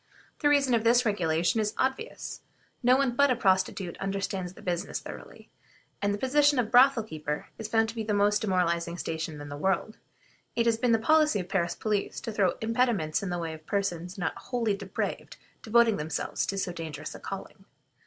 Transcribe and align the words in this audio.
The 0.39 0.49
reason 0.49 0.73
of 0.73 0.83
this 0.83 1.05
regulation 1.05 1.59
is 1.61 1.75
obvious; 1.77 2.41
no 2.81 2.97
one 2.97 3.11
but 3.15 3.29
a 3.29 3.35
prostitute 3.35 3.99
understands 3.99 4.53
the 4.55 4.63
business 4.63 4.99
thoroughly; 4.99 5.51
and 6.01 6.09
as 6.09 6.15
the 6.15 6.19
position 6.19 6.57
of 6.57 6.71
brothel 6.71 7.03
keeper 7.03 7.49
is 7.59 7.67
found 7.67 7.87
to 7.89 7.93
be 7.95 8.01
the 8.01 8.11
most 8.11 8.41
demoralizing 8.41 8.97
station 8.97 9.39
in 9.39 9.49
the 9.49 9.55
world, 9.57 9.99
it 10.55 10.65
has 10.65 10.79
been 10.79 10.91
the 10.91 10.97
policy 10.97 11.39
of 11.39 11.47
the 11.49 11.51
Paris 11.51 11.75
police 11.75 12.19
to 12.21 12.31
throw 12.31 12.53
impediments 12.61 13.21
in 13.21 13.29
the 13.29 13.37
way 13.37 13.53
of 13.53 13.67
persons 13.67 14.17
not 14.17 14.35
wholly 14.37 14.75
depraved 14.75 15.37
devoting 15.61 15.97
themselves 15.97 16.47
to 16.47 16.57
so 16.57 16.71
dangerous 16.73 17.13
a 17.13 17.19
calling. 17.19 17.65